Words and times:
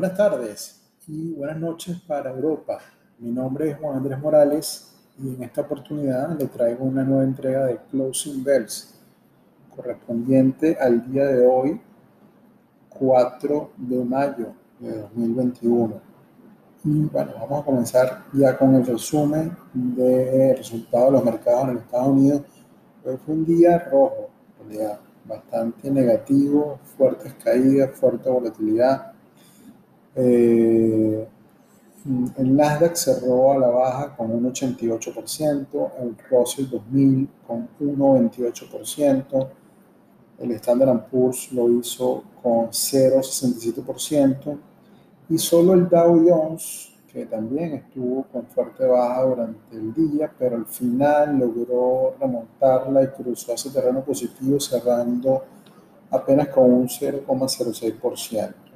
Buenas 0.00 0.16
tardes 0.16 0.80
y 1.08 1.34
buenas 1.34 1.58
noches 1.58 2.00
para 2.06 2.30
Europa. 2.30 2.78
Mi 3.18 3.30
nombre 3.30 3.68
es 3.68 3.76
Juan 3.76 3.98
Andrés 3.98 4.18
Morales 4.18 4.94
y 5.22 5.34
en 5.34 5.42
esta 5.42 5.60
oportunidad 5.60 6.38
le 6.38 6.46
traigo 6.46 6.86
una 6.86 7.04
nueva 7.04 7.22
entrega 7.22 7.66
de 7.66 7.78
Closing 7.90 8.42
Bells 8.42 8.94
correspondiente 9.76 10.78
al 10.80 11.12
día 11.12 11.26
de 11.26 11.46
hoy, 11.46 11.78
4 12.88 13.72
de 13.76 14.02
mayo 14.02 14.54
de 14.78 15.02
2021. 15.02 16.00
Y 16.84 17.04
bueno, 17.04 17.32
vamos 17.38 17.60
a 17.60 17.64
comenzar 17.66 18.24
ya 18.32 18.56
con 18.56 18.76
el 18.76 18.86
resumen 18.86 19.54
de 19.74 20.54
resultados 20.56 21.08
de 21.08 21.12
los 21.12 21.24
mercados 21.26 21.68
en 21.68 21.76
Estados 21.76 22.08
Unidos. 22.08 22.42
Hoy 23.04 23.18
fue 23.26 23.34
un 23.34 23.44
día 23.44 23.78
rojo, 23.80 24.30
bastante 25.26 25.90
negativo, 25.90 26.80
fuertes 26.96 27.34
caídas, 27.44 27.90
fuerte 27.90 28.30
volatilidad. 28.30 29.09
Eh, 30.14 31.26
el 32.38 32.56
Nasdaq 32.56 32.96
cerró 32.96 33.52
a 33.52 33.58
la 33.58 33.68
baja 33.68 34.16
con 34.16 34.30
un 34.30 34.50
88%, 34.50 35.90
el 36.00 36.16
Russell 36.30 36.66
2000 36.70 37.28
con 37.46 37.68
un 37.78 37.98
98%, 37.98 39.48
el 40.38 40.52
Standard 40.52 41.10
Poor's 41.10 41.52
lo 41.52 41.68
hizo 41.78 42.24
con 42.42 42.68
0,67% 42.68 44.58
y 45.28 45.36
solo 45.38 45.74
el 45.74 45.88
Dow 45.88 46.26
Jones, 46.26 46.94
que 47.12 47.26
también 47.26 47.74
estuvo 47.74 48.22
con 48.32 48.46
fuerte 48.46 48.86
baja 48.86 49.22
durante 49.22 49.76
el 49.76 49.92
día, 49.92 50.32
pero 50.38 50.56
al 50.56 50.66
final 50.66 51.38
logró 51.38 52.14
remontarla 52.18 53.02
y 53.02 53.08
cruzó 53.08 53.52
ese 53.52 53.68
terreno 53.70 54.02
positivo 54.02 54.58
cerrando 54.58 55.44
apenas 56.10 56.48
con 56.48 56.72
un 56.72 56.88
0,06%. 56.88 58.69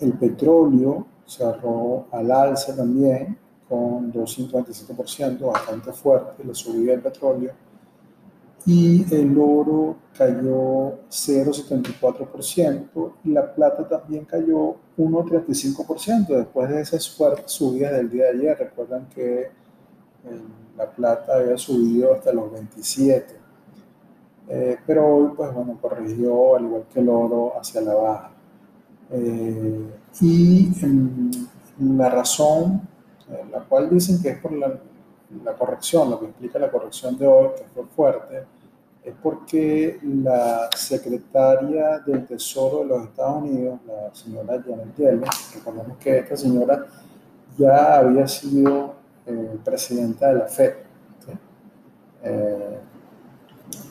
El 0.00 0.14
petróleo 0.14 1.06
cerró 1.26 2.06
al 2.10 2.32
alza 2.32 2.74
también 2.74 3.36
con 3.68 4.12
2,57%, 4.12 5.40
bastante 5.40 5.92
fuerte 5.92 6.42
la 6.44 6.54
subida 6.54 6.92
del 6.92 7.02
petróleo. 7.02 7.52
Y 8.66 9.06
el 9.14 9.38
oro 9.38 9.96
cayó 10.16 10.98
0,74% 11.08 13.12
y 13.24 13.30
la 13.30 13.54
plata 13.54 13.88
también 13.88 14.24
cayó 14.24 14.76
1,35% 14.98 16.36
después 16.36 16.68
de 16.68 16.80
esas 16.82 17.08
fuertes 17.08 17.52
subidas 17.52 17.92
del 17.92 18.10
día 18.10 18.24
de 18.24 18.30
ayer. 18.30 18.58
Recuerdan 18.58 19.08
que 19.08 19.42
eh, 19.42 19.50
la 20.76 20.90
plata 20.90 21.36
había 21.36 21.56
subido 21.56 22.14
hasta 22.14 22.32
los 22.32 22.50
27. 22.52 23.38
Eh, 24.48 24.78
pero 24.84 25.06
hoy, 25.06 25.30
pues 25.36 25.54
bueno, 25.54 25.78
corrigió 25.80 26.56
al 26.56 26.64
igual 26.64 26.86
que 26.92 26.98
el 27.00 27.08
oro 27.08 27.52
hacia 27.58 27.80
la 27.80 27.94
baja. 27.94 28.32
Eh, 29.12 29.90
y 30.20 30.68
la 31.80 32.08
razón, 32.10 32.82
eh, 33.28 33.44
la 33.50 33.60
cual 33.60 33.90
dicen 33.90 34.22
que 34.22 34.30
es 34.30 34.38
por 34.38 34.52
la, 34.52 34.72
la, 35.44 35.54
corrección, 35.54 36.10
lo 36.10 36.20
que 36.20 36.26
explica 36.26 36.58
la 36.58 36.70
corrección 36.70 37.16
de 37.18 37.26
hoy, 37.26 37.48
que 37.56 37.64
fue 37.74 37.84
fuerte, 37.86 38.44
es 39.02 39.14
porque 39.20 39.98
la 40.02 40.68
secretaria 40.76 41.98
del 42.00 42.26
Tesoro 42.26 42.80
de 42.80 42.84
los 42.86 43.04
Estados 43.04 43.42
Unidos, 43.42 43.80
la 43.86 44.14
señora 44.14 44.62
Janet 44.62 44.96
Yellen, 44.96 45.24
recordemos 45.54 45.96
que 45.98 46.18
esta 46.18 46.36
señora 46.36 46.86
ya 47.56 47.98
había 47.98 48.28
sido 48.28 48.94
eh, 49.26 49.58
presidenta 49.64 50.28
de 50.28 50.34
la 50.34 50.46
FED. 50.46 50.74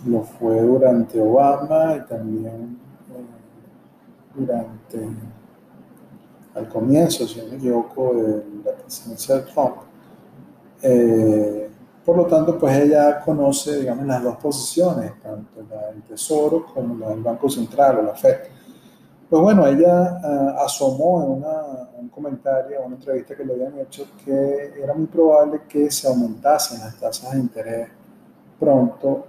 lo 0.05 0.21
fue 0.23 0.61
durante 0.61 1.19
Obama 1.19 1.95
y 1.95 2.01
también 2.07 2.88
durante 4.33 5.07
al 6.55 6.67
comienzo, 6.67 7.27
si 7.27 7.39
no 7.39 7.47
me 7.47 7.55
equivoco, 7.55 8.13
de 8.13 8.43
la 8.65 8.71
presidencia 8.73 9.35
de 9.35 9.41
Trump. 9.41 9.75
Eh, 10.81 11.69
por 12.03 12.17
lo 12.17 12.25
tanto, 12.25 12.57
pues 12.57 12.75
ella 12.75 13.19
conoce, 13.19 13.79
digamos, 13.79 14.05
las 14.05 14.23
dos 14.23 14.37
posiciones, 14.37 15.19
tanto 15.21 15.61
la 15.69 15.87
del 15.91 16.01
Tesoro 16.03 16.65
como 16.65 16.97
la 16.97 17.09
del 17.09 17.21
Banco 17.21 17.49
Central 17.49 17.99
o 17.99 18.01
la 18.01 18.15
FED. 18.15 18.37
Pues 19.29 19.43
bueno, 19.43 19.67
ella 19.67 20.19
uh, 20.23 20.65
asomó 20.65 21.21
en 21.23 21.29
una, 21.29 21.89
un 21.99 22.09
comentario, 22.09 22.79
en 22.79 22.85
una 22.87 22.95
entrevista 22.95 23.35
que 23.35 23.45
le 23.45 23.53
habían 23.53 23.77
hecho, 23.77 24.07
que 24.25 24.73
era 24.81 24.95
muy 24.95 25.05
probable 25.05 25.61
que 25.69 25.91
se 25.91 26.07
aumentasen 26.07 26.79
las 26.79 26.99
tasas 26.99 27.33
de 27.33 27.39
interés 27.39 27.89
pronto 28.59 29.25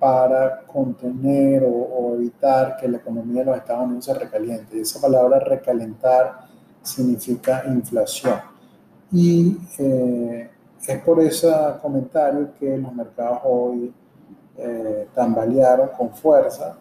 para 0.00 0.62
contener 0.62 1.62
o, 1.62 1.68
o, 1.68 2.14
evitar 2.14 2.76
que 2.78 2.88
la 2.88 2.96
economía 2.96 3.42
de 3.42 3.50
los 3.50 3.58
Estados 3.58 3.84
Unidos 3.84 4.04
se 4.06 4.14
recaliente. 4.14 4.76
Y 4.76 4.80
esa 4.80 4.98
palabra 5.00 5.38
recalentar 5.38 6.48
significa 6.82 7.64
inflación. 7.66 8.40
Y 9.12 9.58
eh, 9.78 10.50
es 10.86 11.02
por 11.02 11.20
ese 11.20 11.52
comentario 11.82 12.52
que 12.58 12.78
los 12.78 12.92
mercados 12.94 13.40
hoy 13.44 13.92
eh, 14.56 15.08
tambalearon 15.14 15.88
con 15.96 16.10
fuerza 16.10 16.76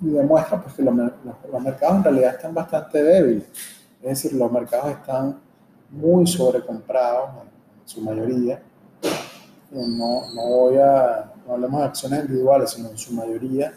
y 0.00 0.10
demuestra 0.10 0.60
pues, 0.62 0.74
que 0.74 0.82
los, 0.82 0.94
los, 0.94 1.62
mercados 1.62 1.96
en 1.96 2.04
realidad 2.04 2.34
están 2.34 2.54
bastante 2.54 3.02
débiles. 3.02 3.44
Es 4.02 4.22
decir, 4.22 4.32
los 4.34 4.50
mercados 4.50 4.90
están 4.90 5.38
muy 5.90 6.26
sobrecomprados 6.26 7.30
en 7.44 7.88
su 7.88 8.00
mayoría. 8.00 8.62
No, 9.70 10.32
no 10.34 10.46
voy 10.48 10.76
a 10.76 11.31
no 11.46 11.54
hablamos 11.54 11.80
de 11.80 11.86
acciones 11.86 12.20
individuales, 12.20 12.70
sino 12.70 12.88
en 12.90 12.98
su 12.98 13.12
mayoría 13.12 13.72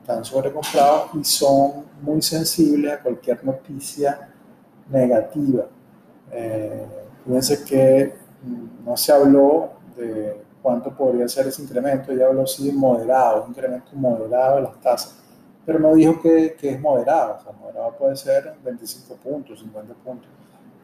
están 0.00 0.24
sobrecomprados 0.24 1.10
y 1.14 1.24
son 1.24 1.84
muy 2.02 2.22
sensibles 2.22 2.92
a 2.92 3.02
cualquier 3.02 3.44
noticia 3.44 4.30
negativa. 4.90 5.66
Eh, 6.30 6.86
fíjense 7.24 7.64
que 7.64 8.14
no 8.84 8.96
se 8.96 9.12
habló 9.12 9.70
de 9.96 10.42
cuánto 10.62 10.94
podría 10.94 11.28
ser 11.28 11.46
ese 11.46 11.62
incremento, 11.62 12.12
ya 12.12 12.26
habló 12.26 12.46
sí 12.46 12.70
moderado, 12.72 13.44
un 13.44 13.50
incremento 13.50 13.90
moderado 13.94 14.56
de 14.56 14.62
las 14.62 14.80
tasas, 14.80 15.18
pero 15.64 15.78
no 15.78 15.94
dijo 15.94 16.20
que, 16.20 16.56
que 16.58 16.70
es 16.70 16.80
moderado, 16.80 17.36
o 17.38 17.42
sea, 17.42 17.52
moderado 17.52 17.96
puede 17.96 18.16
ser 18.16 18.54
25 18.64 19.14
puntos, 19.16 19.60
50 19.60 19.94
puntos, 19.94 20.28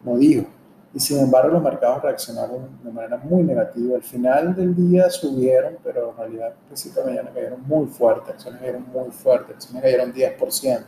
no 0.03 0.16
dijo 0.16 0.47
y 0.94 1.00
sin 1.00 1.19
embargo 1.19 1.55
los 1.55 1.62
mercados 1.62 2.03
reaccionaron 2.03 2.69
de 2.84 2.93
manera 2.93 3.16
muy 3.19 3.43
negativa. 3.43 3.97
Al 3.97 4.03
final 4.03 4.55
del 4.55 4.77
día 4.77 5.10
subieron, 5.10 5.77
pero 5.82 6.10
en 6.10 6.16
realidad 6.16 6.47
al 6.49 6.66
principio 6.66 7.03
de 7.03 7.10
mañana 7.10 7.31
cayeron 7.34 7.62
muy 7.66 7.87
fuerte, 7.87 8.31
acciones 8.31 8.60
cayeron 8.60 8.87
muy 8.93 9.10
fuerte, 9.10 9.55
acciones 9.55 9.82
cayeron 9.82 10.12
10%. 10.12 10.84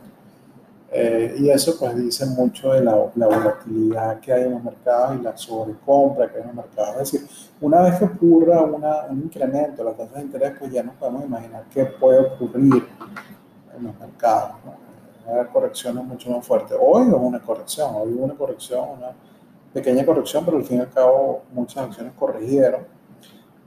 Eh, 0.89 1.35
y 1.39 1.49
eso 1.49 1.77
pues 1.77 1.97
dice 1.97 2.25
mucho 2.27 2.71
de 2.71 2.81
la, 2.81 3.11
la, 3.15 3.27
volatilidad 3.27 4.21
que 4.21 4.31
hay 4.31 4.43
en 4.43 4.53
los 4.53 4.63
mercados 4.63 5.19
y 5.19 5.21
la 5.21 5.35
sobrecompra 5.35 6.31
que 6.31 6.37
hay 6.37 6.43
en 6.43 6.47
los 6.47 6.55
mercados. 6.55 6.95
Es 7.01 7.11
decir, 7.11 7.29
una 7.59 7.81
vez 7.81 7.99
que 7.99 8.05
ocurra 8.05 8.61
una, 8.61 9.01
un 9.09 9.23
incremento 9.23 9.83
de 9.83 9.89
las 9.89 9.97
tasas 9.97 10.15
de 10.15 10.21
interés, 10.21 10.53
pues 10.57 10.71
ya 10.71 10.83
nos 10.83 10.95
podemos 10.95 11.25
imaginar 11.25 11.65
qué 11.73 11.85
puede 11.85 12.19
ocurrir 12.21 12.87
en 13.77 13.83
los 13.83 13.99
mercados. 13.99 14.55
¿no? 14.63 14.87
Hay 15.37 15.45
correcciones 15.47 16.05
mucho 16.05 16.29
más 16.29 16.47
fuertes. 16.47 16.77
Hoy 16.79 17.09
hubo 17.09 17.27
una 17.27 17.41
corrección, 17.41 17.91
hoy 17.93 18.13
hubo 18.13 18.23
una 18.23 18.35
corrección, 18.35 18.87
una 18.97 19.11
pequeña 19.77 20.03
corrección, 20.03 20.43
pero 20.43 20.57
al 20.57 20.65
fin 20.65 20.77
y 20.77 20.79
al 20.81 20.89
cabo 20.89 21.43
muchas 21.53 21.85
acciones 21.85 22.13
corrigieron. 22.17 22.81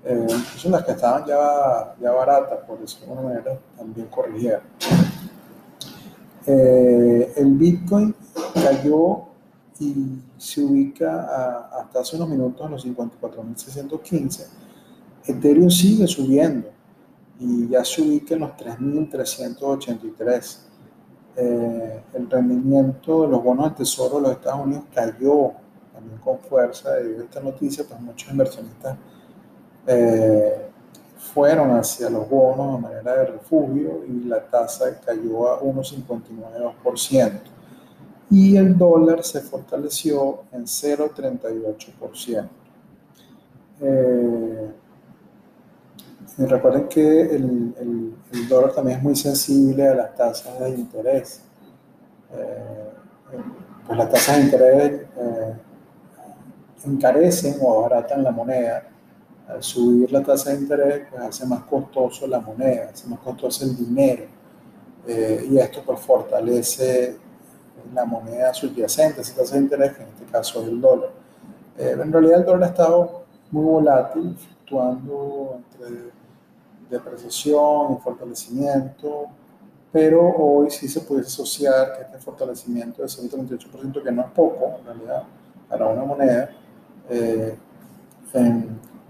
Eh, 0.05 0.27
incluso 0.29 0.69
las 0.71 0.85
que 0.85 0.93
estaban 0.93 1.25
ya, 1.25 1.95
ya 2.01 2.11
baratas, 2.11 2.59
por 2.67 2.81
decirlo 2.81 3.07
de 3.07 3.13
alguna 3.13 3.29
manera, 3.29 3.59
también 3.77 4.09
corrigieron. 4.09 4.63
Eh, 6.47 7.33
el 7.37 7.55
Bitcoin 7.55 8.15
cayó 8.55 9.27
y 9.79 10.19
se 10.37 10.63
ubica 10.63 11.69
hasta 11.79 12.01
hace 12.01 12.17
unos 12.17 12.29
minutos 12.29 12.67
en 12.67 12.73
los 12.73 12.85
54.615. 12.87 14.49
Ethereum 15.27 15.71
sigue 15.71 16.09
subiendo 16.09 16.69
y 17.39 17.69
ya 17.69 17.85
se 17.85 18.03
ubica 18.03 18.35
en 18.35 18.41
los 18.41 18.51
3.383. 18.53 20.59
Eh, 21.37 22.03
el 22.15 22.29
rendimiento 22.29 23.23
de 23.23 23.29
los 23.29 23.45
bonos 23.45 23.67
del 23.67 23.77
Tesoro 23.77 24.17
de 24.17 24.23
los 24.23 24.33
Estados 24.33 24.67
Unidos 24.67 24.87
cayó 24.93 25.53
con 26.23 26.39
fuerza 26.39 26.95
debido 26.95 27.23
a 27.23 27.25
esta 27.25 27.41
noticia, 27.41 27.85
pues 27.89 28.01
muchos 28.01 28.31
inversionistas 28.31 28.97
eh, 29.87 30.71
fueron 31.33 31.71
hacia 31.73 32.11
los 32.11 32.29
bonos 32.29 32.77
de 32.77 32.83
manera 32.89 33.17
de 33.17 33.27
refugio 33.27 34.05
y 34.07 34.25
la 34.25 34.41
tasa 34.45 35.01
cayó 35.05 35.53
a 35.53 35.61
1,59%. 35.61 37.41
Y 38.31 38.57
el 38.57 38.79
dólar 38.79 39.25
se 39.25 39.41
fortaleció 39.41 40.45
en 40.53 40.65
0,38%. 40.65 42.49
Eh, 43.83 44.71
recuerden 46.39 46.89
que 46.89 47.23
el, 47.23 47.75
el, 47.79 48.15
el, 48.33 48.49
dólar 48.49 48.73
también 48.73 48.99
es 48.99 49.03
muy 49.03 49.17
sensible 49.17 49.89
a 49.89 49.95
las 49.95 50.15
tasas 50.15 50.61
de 50.61 50.71
interés. 50.71 51.43
Eh, 52.33 52.91
pues 53.87 53.99
las 53.99 54.11
tasas 54.11 54.37
de 54.37 54.43
interés 54.43 54.93
eh, 55.17 55.55
encarecen 56.85 57.57
o 57.61 57.79
abaratan 57.79 58.23
la 58.23 58.31
moneda. 58.31 58.89
Al 59.49 59.63
subir 59.63 60.13
la 60.13 60.23
tasa 60.23 60.51
de 60.51 60.61
interés, 60.61 61.09
pues 61.11 61.23
hace 61.23 61.45
más 61.45 61.65
costoso 61.65 62.27
la 62.27 62.41
moneda, 62.41 62.91
hace 62.93 63.09
más 63.09 63.19
costoso 63.19 63.65
el 63.65 63.77
dinero. 63.77 64.25
Eh, 65.07 65.49
y 65.51 65.59
esto 65.59 65.83
pues 65.85 65.99
fortalece 66.01 67.17
la 67.93 68.05
moneda 68.05 68.55
subyacente, 68.55 69.23
esa 69.23 69.35
tasa 69.35 69.57
de 69.57 69.63
interés, 69.63 69.97
que 69.97 70.03
en 70.03 70.09
este 70.09 70.25
caso 70.27 70.63
es 70.63 70.69
el 70.69 70.81
dólar. 70.81 71.11
Eh, 71.77 71.97
en 72.01 72.13
realidad 72.13 72.41
el 72.41 72.45
dólar 72.45 72.63
ha 72.65 72.73
estado 72.73 73.25
muy 73.51 73.65
volátil, 73.65 74.37
fluctuando 74.37 75.61
entre 75.65 76.13
depreciación 76.89 77.95
y 77.95 78.03
fortalecimiento, 78.03 79.27
pero 79.93 80.23
hoy 80.23 80.71
sí 80.71 80.89
se 80.89 81.01
puede 81.01 81.23
asociar 81.23 81.97
que 81.97 82.03
este 82.03 82.19
fortalecimiento 82.19 83.03
de 83.03 83.09
138%, 83.09 84.03
que 84.03 84.13
no 84.13 84.23
es 84.23 84.31
poco 84.31 84.79
en 84.79 84.85
realidad 84.85 85.25
para 85.69 85.87
una 85.87 86.05
moneda, 86.05 86.51
eh, 87.11 87.57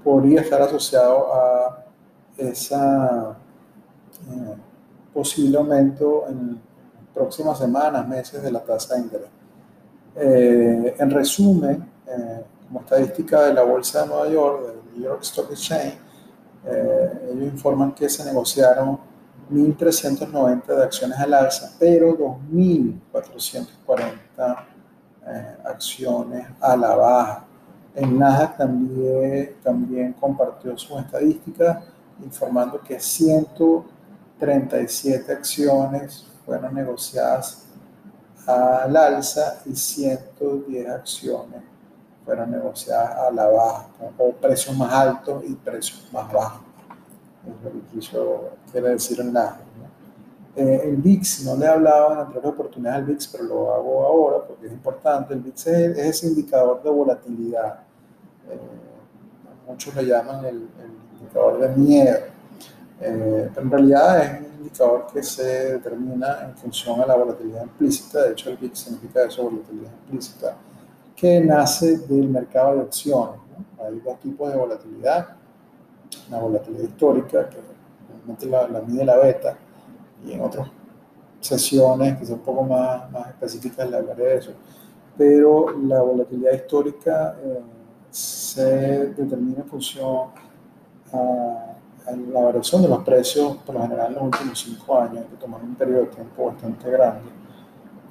podría 0.03 0.41
estar 0.41 0.63
asociado 0.63 1.33
a 1.33 1.85
esa 2.37 3.37
eh, 4.31 4.55
posible 5.13 5.59
aumento 5.59 6.25
en 6.29 6.61
próximas 7.13 7.59
semanas, 7.59 8.09
meses 8.09 8.43
de 8.43 8.51
la 8.51 8.61
tasa 8.61 8.95
de 8.95 9.01
interés. 9.01 9.29
Eh, 10.17 10.95
en 10.99 11.11
resumen, 11.11 11.91
como 12.67 12.81
estadística 12.81 13.43
de 13.43 13.55
la 13.55 13.63
Bolsa 13.63 14.03
de 14.03 14.09
Nueva 14.09 14.29
York, 14.29 14.67
del 14.67 14.77
New 14.95 15.05
York 15.05 15.23
Stock 15.23 15.51
Exchange, 15.51 15.99
ellos 16.65 17.53
informan 17.53 17.93
que 17.93 18.09
se 18.09 18.25
negociaron 18.25 18.99
1.390 19.51 20.67
de 20.67 20.85
acciones 20.85 21.19
al 21.19 21.35
alza, 21.35 21.73
pero 21.79 22.17
2.440 22.17 24.67
eh, 25.27 25.57
acciones 25.65 26.47
a 26.61 26.77
la 26.77 26.95
baja. 26.95 27.47
En 28.01 28.19
Nasdaq 28.19 28.57
también, 28.57 29.55
también 29.63 30.15
compartió 30.15 30.77
sus 30.79 30.99
estadísticas 31.01 31.85
informando 32.25 32.81
que 32.81 32.99
137 32.99 35.31
acciones 35.31 36.27
fueron 36.47 36.75
negociadas 36.75 37.67
al 38.47 38.97
alza 38.97 39.61
y 39.67 39.77
110 39.77 40.89
acciones 40.89 41.61
fueron 42.25 42.51
negociadas 42.51 43.19
a 43.19 43.31
la 43.31 43.47
baja, 43.49 43.89
o 44.17 44.33
precios 44.33 44.75
más 44.75 44.91
altos 44.93 45.45
y 45.47 45.55
precios 45.55 46.09
más 46.11 46.33
bajos. 46.33 46.63
Es 47.47 47.53
lo 47.63 47.71
que 47.71 47.81
quiso, 47.93 48.53
quiere 48.73 48.89
decir 48.91 49.21
el 49.21 49.31
Nasdaq. 49.31 49.69
Eh, 50.57 50.81
el 50.85 50.97
VIX, 50.97 51.45
no 51.45 51.57
le 51.57 51.67
he 51.67 51.69
hablado 51.69 52.13
en 52.13 52.19
anteriores 52.21 52.51
oportunidades 52.51 53.07
del 53.07 53.15
VIX, 53.15 53.29
pero 53.29 53.45
lo 53.45 53.75
hago 53.75 54.05
ahora 54.05 54.47
porque 54.47 54.67
es 54.67 54.73
importante. 54.73 55.35
El 55.35 55.41
VIX 55.41 55.67
es, 55.67 55.99
ese 55.99 56.29
indicador 56.29 56.83
de 56.83 56.91
volatilidad. 56.91 57.90
Eh, 58.49 58.59
muchos 59.67 59.95
le 59.95 60.07
llaman 60.07 60.45
el, 60.45 60.69
indicador 61.21 61.61
de 61.61 61.69
miedo. 61.77 62.19
Eh, 63.01 63.51
pero 63.55 63.67
en 63.67 63.71
realidad 63.71 64.25
es 64.25 64.41
un 64.41 64.59
indicador 64.59 65.07
que 65.13 65.23
se 65.23 65.73
determina 65.73 66.45
en 66.45 66.57
función 66.57 67.01
a 67.01 67.07
la 67.07 67.17
volatilidad 67.17 67.63
implícita. 67.63 68.23
De 68.25 68.33
hecho, 68.33 68.51
el 68.51 68.57
VIX 68.57 68.79
significa 68.79 69.25
eso, 69.25 69.45
volatilidad 69.45 69.91
implícita, 70.05 70.57
que 71.17 71.41
nace 71.41 71.99
del 71.99 72.29
mercado 72.29 72.77
de 72.77 72.83
acciones. 72.83 73.41
Hay 73.83 74.01
dos 74.01 74.19
tipos 74.21 74.51
de 74.51 74.57
volatilidad. 74.57 75.29
La 76.31 76.39
volatilidad 76.39 76.85
histórica, 76.85 77.49
que 77.49 77.59
realmente 78.09 78.47
la, 78.47 78.67
la 78.69 78.81
mide 78.81 79.05
la 79.05 79.17
beta, 79.17 79.57
y 80.27 80.33
en 80.33 80.41
otras 80.41 80.69
sesiones 81.41 82.19
que 82.19 82.27
son 82.27 82.35
un 82.35 82.41
poco 82.41 82.63
más, 82.65 83.11
más 83.11 83.29
específicas 83.29 83.89
le 83.91 83.97
hablaré 83.97 84.25
de 84.25 84.37
eso. 84.37 84.53
Pero 85.17 85.77
la 85.79 86.01
volatilidad 86.03 86.53
histórica 86.53 87.37
eh, 87.43 87.61
se 88.11 89.07
determina 89.15 89.59
en 89.59 89.69
función 89.69 90.29
a, 91.13 91.67
la 92.33 92.41
variación 92.41 92.83
de 92.83 92.89
los 92.89 93.05
precios, 93.05 93.57
por 93.59 93.75
lo 93.77 93.83
general 93.83 94.09
en 94.09 94.15
los 94.15 94.23
últimos 94.25 94.59
cinco 94.59 94.99
años, 94.99 95.25
que 95.31 95.37
toman 95.37 95.63
un 95.63 95.75
periodo 95.77 96.01
de 96.01 96.07
tiempo 96.07 96.47
bastante 96.47 96.91
grande. 96.91 97.31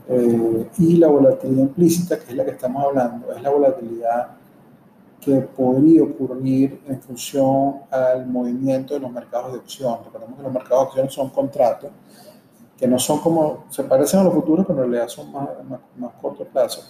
Eh, 0.07 0.69
y 0.77 0.95
la 0.95 1.07
volatilidad 1.07 1.63
implícita, 1.63 2.17
que 2.17 2.31
es 2.31 2.35
la 2.35 2.45
que 2.45 2.51
estamos 2.51 2.83
hablando, 2.83 3.33
es 3.33 3.41
la 3.41 3.49
volatilidad 3.49 4.27
que 5.19 5.41
podría 5.41 6.03
ocurrir 6.03 6.81
en 6.87 7.01
función 7.01 7.81
al 7.91 8.25
movimiento 8.25 8.93
de 8.93 9.01
los 9.01 9.11
mercados 9.11 9.51
de 9.51 9.59
opción. 9.59 9.99
Recordemos 10.05 10.37
que 10.37 10.43
los 10.43 10.53
mercados 10.53 10.83
de 10.95 11.01
opción 11.01 11.09
son 11.09 11.29
contratos 11.29 11.91
que 12.79 12.87
no 12.87 12.97
son 12.97 13.19
como, 13.19 13.65
se 13.69 13.83
parecen 13.83 14.21
a 14.21 14.23
los 14.23 14.33
futuros, 14.33 14.65
pero 14.65 14.83
en 14.83 14.91
realidad 14.91 15.09
son 15.09 15.31
más, 15.33 15.49
más, 15.97 16.13
corto 16.21 16.45
plazo. 16.45 16.81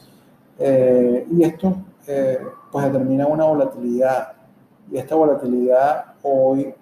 Eh, 0.59 1.25
y 1.31 1.43
esto 1.43 1.73
eh, 2.05 2.39
pues 2.71 2.85
determina 2.85 3.25
una 3.25 3.45
volatilidad. 3.45 4.33
Y 4.91 4.97
esta 4.97 5.15
volatilidad 5.15 6.13
hoy 6.23 6.73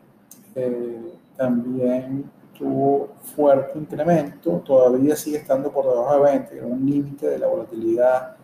eh, 0.55 1.13
también 1.35 2.29
tuvo 2.57 3.09
fuerte 3.35 3.77
incremento, 3.77 4.61
todavía 4.65 5.15
sigue 5.15 5.37
estando 5.37 5.71
por 5.71 5.85
debajo 5.85 6.15
de 6.15 6.21
20, 6.21 6.61
un 6.63 6.85
límite 6.85 7.27
de 7.27 7.37
la 7.37 7.47
volatilidad 7.47 8.35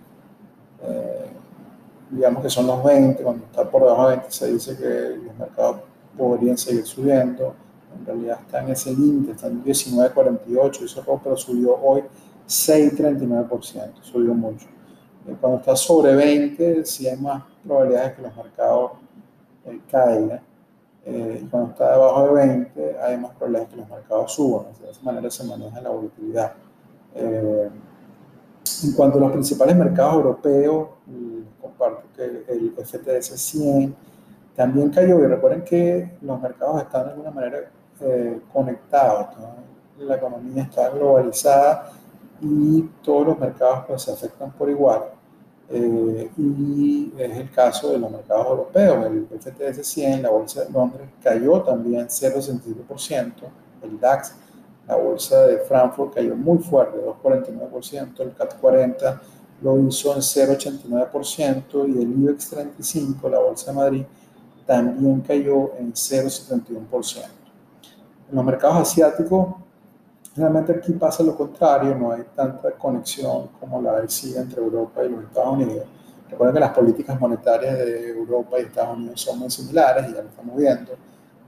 digamos 2.14 2.44
que 2.44 2.50
son 2.50 2.68
los 2.68 2.84
20, 2.84 3.24
cuando 3.24 3.46
está 3.46 3.70
por 3.70 3.82
debajo 3.82 4.10
de 4.10 4.18
20 4.18 4.32
se 4.32 4.54
dice 4.54 4.78
que 4.78 5.18
los 5.26 5.36
mercados 5.38 5.78
podrían 6.18 6.58
seguir 6.58 6.86
subiendo, 6.86 7.56
en 7.98 8.06
realidad 8.06 8.40
está 8.42 8.62
en 8.64 8.70
ese 8.70 8.92
límite, 8.92 9.32
está 9.32 9.48
en 9.48 9.64
19.48, 9.64 10.84
hizo 10.84 11.22
pero 11.24 11.38
subió 11.38 11.76
hoy 11.82 12.04
6.39%, 12.48 14.02
subió 14.02 14.34
mucho. 14.34 14.68
Cuando 15.40 15.60
está 15.60 15.76
sobre 15.76 16.16
20, 16.16 16.86
sí 16.86 17.08
hay 17.08 17.18
más 17.18 17.44
probabilidades 17.66 18.10
de 18.10 18.16
que 18.16 18.22
los 18.22 18.36
mercados 18.36 18.92
eh, 19.66 19.80
caigan. 19.90 20.42
Eh, 21.06 21.46
cuando 21.50 21.72
está 21.72 21.92
debajo 21.92 22.28
de 22.28 22.34
20, 22.34 23.00
hay 23.00 23.18
más 23.18 23.32
probabilidades 23.32 23.70
de 23.70 23.76
que 23.76 23.82
los 23.82 23.90
mercados 23.90 24.34
suban. 24.34 24.66
De 24.82 24.92
esa 24.92 25.02
manera 25.02 25.30
se 25.30 25.44
maneja 25.46 25.82
la 25.82 25.90
volatilidad. 25.90 26.54
Eh, 27.16 27.70
en 28.84 28.94
cuanto 28.94 29.18
a 29.18 29.22
los 29.22 29.32
principales 29.32 29.76
mercados 29.76 30.16
europeos, 30.16 30.88
comparto 31.62 32.04
que 32.16 32.24
el 32.24 32.74
FTS 32.78 33.40
100 33.40 33.96
también 34.56 34.90
cayó. 34.90 35.20
Y 35.20 35.28
recuerden 35.28 35.64
que 35.64 36.18
los 36.22 36.42
mercados 36.42 36.82
están 36.82 37.06
de 37.06 37.12
alguna 37.12 37.32
manera 37.32 37.60
eh, 38.02 38.42
conectados. 38.52 39.28
La 40.00 40.16
economía 40.16 40.64
está 40.64 40.90
globalizada 40.90 41.92
y 42.44 42.90
todos 43.02 43.28
los 43.28 43.40
mercados 43.40 43.86
pues, 43.88 44.02
se 44.02 44.12
afectan 44.12 44.52
por 44.52 44.70
igual. 44.70 45.02
Eh, 45.70 46.30
y 46.38 47.12
es 47.18 47.38
el 47.38 47.50
caso 47.50 47.92
de 47.92 47.98
los 47.98 48.12
mercados 48.12 48.48
europeos. 48.48 49.06
El 49.06 49.28
FTS 49.40 49.88
100, 49.88 50.22
la 50.22 50.30
bolsa 50.30 50.66
de 50.66 50.72
Londres, 50.72 51.08
cayó 51.24 51.62
también 51.62 52.08
0,67%. 52.08 53.34
El 53.82 54.00
DAX 54.00 54.36
la 54.88 54.98
bolsa 54.98 55.48
de 55.48 55.60
Frankfurt 55.60 56.14
cayó 56.14 56.36
muy 56.36 56.58
fuerte, 56.58 56.98
2,49%, 56.98 58.20
el 58.20 58.34
CAT 58.34 58.60
40 58.60 59.22
lo 59.62 59.80
hizo 59.80 60.14
en 60.14 60.20
0,89% 60.20 61.88
y 61.88 62.02
el 62.02 62.12
IBEX 62.12 62.50
35, 62.50 63.30
la 63.30 63.40
bolsa 63.40 63.72
de 63.72 63.78
Madrid, 63.78 64.04
también 64.66 65.22
cayó 65.22 65.72
en 65.78 65.94
0,71%. 65.94 67.24
En 68.30 68.36
los 68.36 68.44
mercados 68.44 68.90
asiáticos, 68.90 69.56
realmente 70.36 70.74
aquí 70.74 70.94
pasa 70.94 71.24
lo 71.24 71.36
contrario, 71.36 71.96
no 71.96 72.12
hay 72.12 72.24
tanta 72.36 72.72
conexión 72.72 73.50
como 73.60 73.82
la 73.82 74.02
decía 74.02 74.42
entre 74.42 74.62
Europa 74.62 75.04
y 75.04 75.10
los 75.10 75.24
Estados 75.24 75.54
Unidos. 75.54 75.86
Recuerden 76.30 76.56
que 76.56 76.60
las 76.60 76.72
políticas 76.72 77.20
monetarias 77.20 77.78
de 77.78 78.10
Europa 78.10 78.58
y 78.60 78.64
Estados 78.64 78.98
Unidos 78.98 79.22
son 79.22 79.40
muy 79.40 79.52
similares 79.52 80.10
y 80.10 80.14
ya 80.14 80.22
lo 80.22 80.30
estamos 80.30 80.56
viendo. 80.56 80.92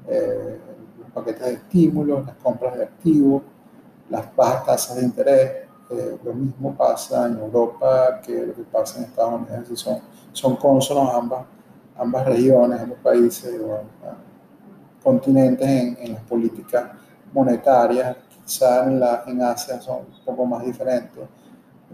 Eh, 0.07 0.59
paquetes 1.15 1.45
de 1.45 1.53
estímulos, 1.53 2.25
las 2.25 2.35
compras 2.35 2.77
de 2.77 2.83
activos, 2.83 3.41
las 4.09 4.35
bajas 4.35 4.65
tasas 4.65 4.97
de 4.97 5.03
interés. 5.03 5.51
Eh, 5.89 6.17
lo 6.23 6.33
mismo 6.33 6.75
pasa 6.75 7.27
en 7.27 7.37
Europa 7.37 8.19
que 8.21 8.45
lo 8.45 8.53
que 8.53 8.63
pasa 8.63 8.99
en 8.99 9.05
Estados 9.05 9.41
Unidos. 9.41 9.79
Son, 9.79 9.99
son 10.33 10.55
consonos 10.57 11.13
ambas, 11.13 11.45
ambas 11.97 12.25
regiones, 12.25 12.81
ambos 12.81 12.99
países 12.99 13.59
o 13.61 13.81
continentes 15.01 15.67
en, 15.67 15.97
en, 16.01 16.13
las 16.13 16.23
políticas 16.23 16.91
monetarias. 17.33 18.17
Quizá 18.45 18.85
en, 18.85 18.99
la, 18.99 19.23
en 19.25 19.41
Asia 19.41 19.81
son 19.81 19.97
un 19.97 20.25
poco 20.25 20.45
más 20.45 20.63
diferentes, 20.63 21.23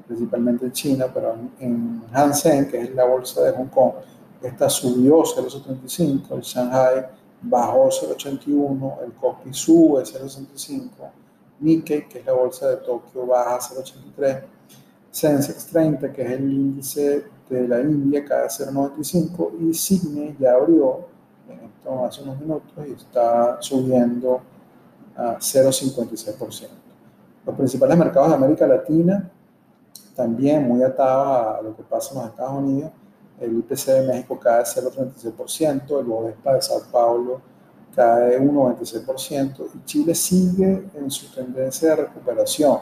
principalmente 0.08 0.66
en 0.66 0.72
China, 0.72 1.06
pero 1.14 1.34
en, 1.34 1.52
en 1.60 2.04
Hansen, 2.12 2.70
que 2.70 2.82
es 2.82 2.96
la 2.96 3.06
bolsa 3.06 3.42
de 3.44 3.52
Hong 3.52 3.68
Kong, 3.68 3.94
esta 4.42 4.70
subió 4.70 5.24
0,75, 5.24 6.36
el 6.36 6.42
Shanghai 6.42 7.06
bajó 7.42 7.90
0,81, 7.90 9.04
el 9.06 9.14
Kospi 9.14 9.54
sube 9.54 10.04
0,65, 10.04 10.90
Nikkei, 11.60 12.08
que 12.08 12.20
es 12.20 12.26
la 12.26 12.34
bolsa 12.34 12.70
de 12.70 12.78
Tokio, 12.78 13.26
baja 13.26 13.60
0,83, 13.60 14.44
Sensex 15.12 15.68
30, 15.68 16.12
que 16.12 16.22
es 16.24 16.32
el 16.32 16.52
índice 16.52 17.26
de 17.50 17.68
la 17.68 17.82
India, 17.82 18.24
cae 18.26 18.48
0,95 18.48 19.52
y 19.60 19.74
Sydney 19.74 20.36
ya 20.40 20.54
abrió 20.54 21.06
esto 21.50 22.06
hace 22.06 22.24
unos 22.24 22.40
minutos 22.40 22.72
y 22.88 22.92
está 22.94 23.62
subiendo 23.62 24.42
a 25.16 25.38
0,56%. 25.38 26.68
Los 27.46 27.56
principales 27.56 27.98
mercados 27.98 28.30
de 28.30 28.36
América 28.36 28.68
Latina 28.68 29.30
también 30.16 30.68
muy 30.68 30.84
atados 30.84 31.60
a 31.60 31.62
lo 31.62 31.76
que 31.76 31.84
pasa 31.84 32.14
en 32.14 32.22
los 32.22 32.30
Estados 32.30 32.54
Unidos 32.54 32.92
el 33.42 33.58
IPC 33.58 33.86
de 33.88 34.08
México 34.08 34.40
cae 34.40 34.64
0,36%, 34.64 36.00
el 36.00 36.06
Bovespa 36.06 36.54
de 36.54 36.62
Sao 36.62 36.84
Paulo 36.92 37.42
cae 37.96 38.40
1,96% 38.40 39.68
y 39.74 39.86
Chile 39.86 40.16
sigue 40.16 40.90
en 40.94 41.10
su 41.10 41.34
tendencia 41.34 41.90
de 41.90 41.96
recuperación. 42.04 42.78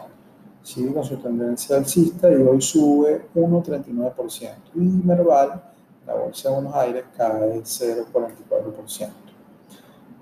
sigue 0.61 0.93
con 0.93 1.03
su 1.05 1.17
tendencia 1.17 1.77
alcista 1.77 2.29
y 2.29 2.35
hoy 2.35 2.61
sube 2.61 3.27
1,39%. 3.33 4.55
Y 4.75 4.79
Merval, 4.79 5.63
la 6.05 6.13
bolsa 6.13 6.49
de 6.49 6.55
Buenos 6.55 6.75
Aires, 6.75 7.05
cae 7.15 7.61
0,44%. 7.61 9.28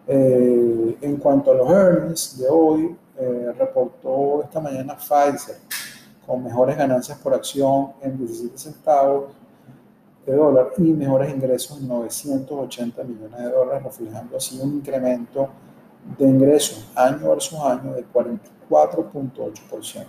Eh, 0.09 0.97
en 1.01 1.17
cuanto 1.17 1.51
a 1.51 1.55
los 1.55 1.69
earnings 1.69 2.39
de 2.39 2.47
hoy, 2.47 2.95
eh, 3.17 3.53
reportó 3.57 4.43
esta 4.43 4.61
mañana 4.61 4.95
Pfizer 4.95 5.57
con 6.25 6.43
mejores 6.43 6.77
ganancias 6.77 7.17
por 7.17 7.33
acción 7.33 7.91
en 8.01 8.17
17 8.17 8.57
centavos 8.57 9.33
de 10.25 10.33
dólar 10.33 10.71
y 10.77 10.93
mejores 10.93 11.33
ingresos 11.33 11.79
en 11.79 11.87
980 11.87 13.03
millones 13.03 13.37
de 13.37 13.49
dólares, 13.49 13.83
reflejando 13.83 14.37
así 14.37 14.59
un 14.61 14.75
incremento 14.75 15.49
de 16.17 16.25
ingresos 16.25 16.89
año 16.95 17.29
versus 17.29 17.59
año 17.59 17.93
de 17.93 18.05
44.8%. 18.05 20.05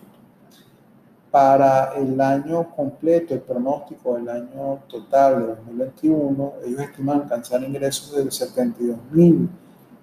Para 1.31 1.93
el 1.97 2.21
año 2.21 2.75
completo, 2.75 3.35
el 3.35 3.41
pronóstico 3.41 4.15
del 4.15 4.29
año 4.29 4.81
total 4.89 5.41
de 5.41 5.47
2021, 5.49 6.53
ellos 6.65 6.81
estiman 6.81 7.23
alcanzar 7.23 7.63
ingresos 7.63 8.17
de 8.17 8.25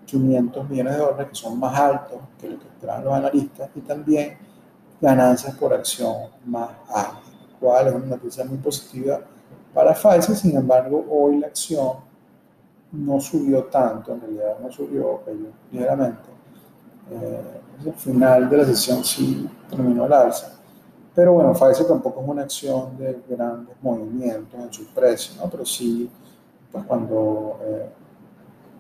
72.500 0.08 0.70
millones 0.70 0.94
de 0.94 1.00
dólares, 1.00 1.28
que 1.30 1.36
son 1.36 1.60
más 1.60 1.80
altos 1.80 2.20
que 2.40 2.50
lo 2.50 2.60
que 2.60 2.68
esperaban 2.68 3.06
los 3.06 3.14
analistas, 3.14 3.70
y 3.76 3.82
también 3.82 4.38
ganancias 5.02 5.56
por 5.56 5.74
acción 5.74 6.16
más 6.46 6.70
altas, 6.90 7.24
lo 7.52 7.60
cual 7.60 7.88
es 7.88 7.94
una 7.94 8.06
noticia 8.06 8.46
muy 8.46 8.58
positiva 8.58 9.22
para 9.74 9.94
Pfizer. 9.94 10.36
Sin 10.36 10.56
embargo, 10.56 11.06
hoy 11.10 11.40
la 11.40 11.48
acción 11.48 11.98
no 12.92 13.20
subió 13.20 13.66
tanto, 13.66 14.14
en 14.14 14.22
realidad 14.22 14.58
no 14.62 14.72
subió, 14.72 15.22
cayó 15.26 15.48
ligeramente. 15.72 16.30
Eh, 17.12 17.62
el 17.86 17.94
final 17.94 18.50
de 18.50 18.58
la 18.58 18.66
sesión 18.66 19.04
sí 19.04 19.48
terminó 19.70 20.06
el 20.06 20.14
alza 20.14 20.56
pero 21.16 21.32
bueno, 21.32 21.54
Pfizer 21.54 21.88
tampoco 21.88 22.22
es 22.22 22.28
una 22.28 22.42
acción 22.42 22.98
de 22.98 23.22
grandes 23.30 23.78
movimientos 23.82 24.60
en 24.60 24.74
su 24.74 24.86
precio, 24.88 25.42
¿no? 25.42 25.50
Pero 25.50 25.66
sí, 25.66 26.12
pues 26.70 26.84
cuando 26.86 27.58
eh, 27.64 27.90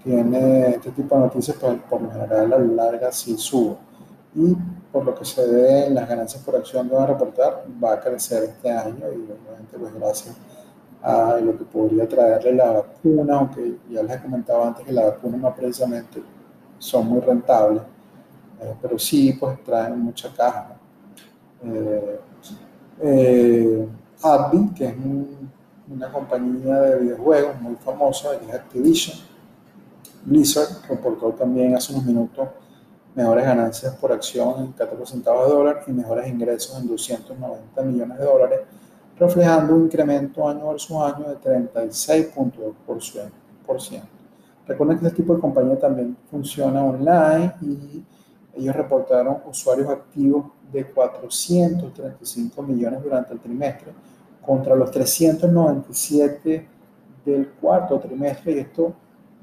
tiene 0.05 0.69
este 0.69 0.91
tipo 0.91 1.15
de 1.15 1.21
noticias, 1.21 1.57
pues 1.59 1.77
por 1.89 1.99
lo 1.99 2.11
general 2.11 2.53
a 2.53 2.59
la 2.59 2.83
larga 2.83 3.11
sí 3.11 3.35
sube. 3.37 3.75
Y 4.35 4.55
por 4.91 5.03
lo 5.03 5.15
que 5.15 5.25
se 5.25 5.45
ve 5.47 5.87
en 5.87 5.95
las 5.95 6.07
ganancias 6.07 6.43
por 6.43 6.55
acción 6.55 6.87
que 6.87 6.93
van 6.93 7.05
a 7.05 7.07
reportar, 7.07 7.65
va 7.83 7.93
a 7.93 7.99
crecer 7.99 8.43
este 8.43 8.71
año 8.71 8.99
y 8.99 9.31
obviamente 9.31 9.77
pues 9.79 9.93
gracias 9.95 10.35
a 11.01 11.37
lo 11.37 11.57
que 11.57 11.63
podría 11.65 12.07
traerle 12.07 12.53
la 12.53 12.71
vacuna, 12.71 13.35
aunque 13.37 13.77
ya 13.89 14.03
les 14.03 14.17
he 14.17 14.21
comentado 14.21 14.63
antes 14.63 14.85
que 14.85 14.91
la 14.91 15.05
vacuna 15.05 15.37
no 15.37 15.55
precisamente 15.55 16.21
son 16.77 17.07
muy 17.07 17.21
rentables, 17.21 17.81
eh, 18.61 18.75
pero 18.81 18.99
sí 18.99 19.35
pues 19.39 19.63
traen 19.63 19.99
mucha 19.99 20.31
caja. 20.33 20.77
eh, 21.63 22.19
eh 23.01 23.87
que 24.75 24.85
es 24.85 24.95
una 25.89 26.11
compañía 26.11 26.75
de 26.81 26.99
videojuegos 26.99 27.61
muy 27.61 27.75
famosa, 27.75 28.29
es 28.35 28.53
Activision. 28.53 29.34
Blizzard 30.25 30.87
reportó 30.89 31.31
también 31.33 31.75
hace 31.75 31.93
unos 31.93 32.05
minutos 32.05 32.49
mejores 33.13 33.45
ganancias 33.45 33.95
por 33.95 34.11
acción 34.11 34.63
en 34.63 34.71
14 34.73 35.13
centavos 35.13 35.47
de 35.47 35.53
dólar 35.53 35.83
y 35.87 35.91
mejores 35.91 36.27
ingresos 36.27 36.81
en 36.81 36.87
290 36.87 37.81
millones 37.83 38.17
de 38.17 38.25
dólares, 38.25 38.61
reflejando 39.17 39.75
un 39.75 39.85
incremento 39.85 40.47
año 40.47 40.69
versus 40.69 40.97
año 40.97 41.29
de 41.29 41.37
36.2%. 41.37 44.01
Recuerden 44.67 44.99
que 44.99 45.05
este 45.05 45.17
tipo 45.17 45.35
de 45.35 45.41
compañía 45.41 45.79
también 45.79 46.17
funciona 46.29 46.83
online 46.83 47.53
y 47.61 48.03
ellos 48.55 48.75
reportaron 48.75 49.37
usuarios 49.47 49.89
activos 49.89 50.45
de 50.71 50.85
435 50.85 52.63
millones 52.63 53.03
durante 53.03 53.33
el 53.33 53.39
trimestre 53.39 53.91
contra 54.41 54.75
los 54.75 54.89
397 54.91 56.67
del 57.25 57.49
cuarto 57.49 57.99
trimestre 57.99 58.53
y 58.53 58.59
esto 58.59 58.93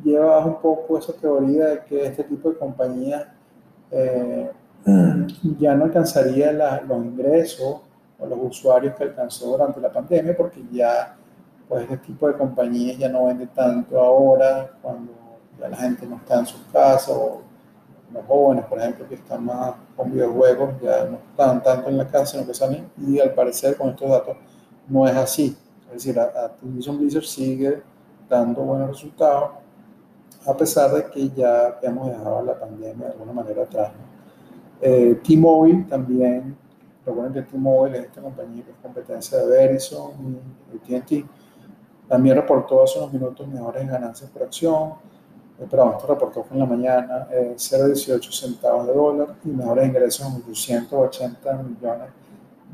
lleva 0.03 0.45
un 0.45 0.61
poco 0.61 0.99
esa 0.99 1.13
teoría 1.13 1.67
de 1.67 1.85
que 1.85 2.07
este 2.07 2.25
tipo 2.25 2.51
de 2.51 2.59
compañías 2.59 3.27
eh, 3.91 4.51
ya 5.59 5.75
no 5.75 5.85
alcanzaría 5.85 6.53
los 6.87 7.05
ingresos 7.05 7.81
o 8.19 8.27
los 8.27 8.39
usuarios 8.43 8.95
que 8.95 9.05
alcanzó 9.05 9.51
durante 9.51 9.81
la 9.81 9.93
pandemia 9.93 10.37
porque 10.37 10.63
ya 10.73 11.17
pues 11.69 11.83
este 11.85 11.99
tipo 11.99 12.27
de 12.27 12.35
compañías 12.35 12.99
ya 12.99 13.09
no 13.09 13.27
vende 13.27 13.47
tanto 13.47 13.99
ahora 14.01 14.71
cuando 14.83 15.13
ya 15.59 15.69
la 15.69 15.77
gente 15.77 16.07
no 16.07 16.17
está 16.17 16.41
en 16.41 16.47
sus 16.47 16.61
casas 16.73 17.09
o 17.17 17.43
los 18.13 18.27
jóvenes, 18.27 18.65
por 18.67 18.79
ejemplo, 18.79 19.09
que 19.09 19.15
están 19.15 19.45
más 19.45 19.75
con 19.97 20.13
videojuegos, 20.13 20.75
ya 20.83 21.05
no 21.05 21.19
están 21.31 21.63
tanto 21.63 21.89
en 21.89 21.99
la 21.99 22.07
casa, 22.07 22.27
sino 22.27 22.47
que 22.47 22.55
salen, 22.55 22.91
y 22.99 23.19
al 23.19 23.33
parecer 23.33 23.77
con 23.77 23.91
estos 23.91 24.11
datos 24.11 24.37
no 24.89 25.07
es 25.07 25.17
así. 25.17 25.57
Es 25.87 26.05
decir, 26.05 26.19
Activision 26.19 26.99
Blizzard 26.99 27.25
sigue 27.25 27.83
dando 28.29 28.63
buenos 28.63 28.91
resultados, 28.91 29.53
a 30.47 30.57
pesar 30.57 30.93
de 30.93 31.11
que 31.11 31.31
ya 31.31 31.79
hemos 31.83 32.09
dejado 32.09 32.43
la 32.43 32.59
pandemia 32.59 33.07
de 33.07 33.13
alguna 33.13 33.33
manera 33.33 33.63
atrás. 33.63 33.93
Eh, 34.81 35.21
T-Mobile 35.23 35.87
también, 35.89 36.57
recuerden 37.07 37.33
que 37.33 37.43
T-Mobile 37.43 37.99
es 37.99 38.05
esta 38.07 38.21
compañía 38.21 38.65
que 38.65 38.73
es 38.73 38.77
competencia 38.83 39.39
de 39.39 39.47
Verizon 39.47 40.41
y 40.89 40.95
AT&T, 40.95 41.25
también 42.09 42.37
reportó 42.37 42.83
hace 42.83 42.99
unos 42.99 43.13
minutos 43.13 43.47
mejores 43.47 43.89
ganancias 43.89 44.29
por 44.31 44.43
acción, 44.43 44.95
eh, 45.59 45.65
esto 45.65 46.07
reportó 46.09 46.43
fue 46.43 46.57
en 46.57 46.61
la 46.61 46.67
mañana, 46.67 47.29
0,18 47.31 48.29
eh, 48.29 48.33
centavos 48.33 48.87
de 48.87 48.93
dólar 48.93 49.37
y 49.45 49.49
mejores 49.49 49.87
ingresos 49.87 50.27
en 50.27 50.43
880 50.51 51.63
millones 51.63 52.09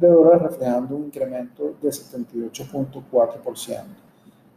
de 0.01 0.09
dólares, 0.09 0.43
reflejando 0.43 0.97
un 0.97 1.05
incremento 1.05 1.75
de 1.83 1.91
78.4%. 1.91 4.08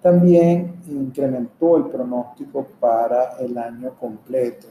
También 0.01 0.81
incrementó 0.87 1.77
el 1.77 1.85
pronóstico 1.85 2.67
para 2.79 3.37
el 3.39 3.57
año 3.57 3.93
completo. 3.99 4.67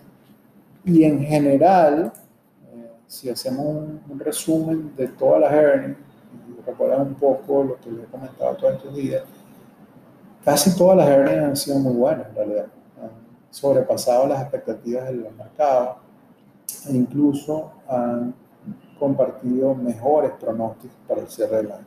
Y 0.85 1.05
en 1.05 1.21
general, 1.21 2.13
eh, 2.73 2.91
si 3.07 3.31
hacemos 3.31 3.67
un, 4.09 4.19
resumen 4.19 4.95
de 4.97 5.09
todas 5.09 5.41
las 5.41 5.53
earnings, 5.53 5.99
y 6.49 6.61
recuerdan 6.67 7.03
un 7.03 7.15
poco 7.15 7.65
lo 7.65 7.77
que 7.81 7.91
les 7.91 8.05
he 8.05 8.07
comentado 8.07 8.57
todos 8.57 8.75
estos 8.75 8.95
días, 8.95 9.23
casi 10.45 10.77
todas 10.77 10.97
las 10.97 11.09
earnings 11.09 11.45
han 11.45 11.57
sido 11.57 11.79
muy 11.79 11.95
buenas 11.95 12.29
en 12.29 12.35
realidad 12.35 12.67
sobrepasado 13.51 14.27
las 14.29 14.43
expectativas 14.43 15.07
de 15.07 15.15
los 15.15 15.35
mercados 15.35 15.97
e 16.89 16.93
incluso 16.93 17.73
han 17.89 18.35
compartido 18.99 19.75
mejores 19.75 20.33
pronósticos 20.33 20.97
para 21.09 21.23
el 21.23 21.29
cierre 21.29 21.57
del 21.57 21.73
año. 21.73 21.87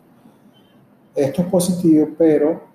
Esto 1.16 1.42
es 1.44 1.48
positivo, 1.48 2.10
pero 2.18 2.73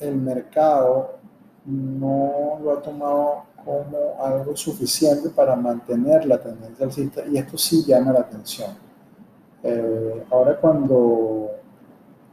el 0.00 0.16
mercado 0.16 1.18
no 1.66 2.58
lo 2.62 2.72
ha 2.72 2.82
tomado 2.82 3.44
como 3.64 4.24
algo 4.24 4.56
suficiente 4.56 5.28
para 5.28 5.54
mantener 5.54 6.24
la 6.26 6.38
tendencia 6.38 6.86
alcista 6.86 7.22
y 7.26 7.36
esto 7.36 7.58
sí 7.58 7.84
llama 7.84 8.12
la 8.12 8.20
atención. 8.20 8.70
Eh, 9.62 10.24
ahora 10.30 10.56
cuando 10.58 11.50